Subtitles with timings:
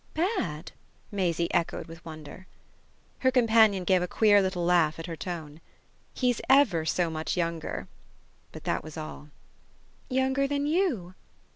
[0.15, 0.71] "Bad?"
[1.11, 2.47] Maisie echoed with wonder.
[3.19, 5.61] Her companion gave a queer little laugh at her tone.
[6.15, 7.87] "He's ever so much younger"
[8.51, 9.29] But that was all.
[10.09, 11.13] "Younger than you?"